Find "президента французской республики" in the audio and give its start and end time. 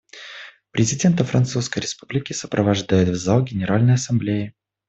0.71-2.33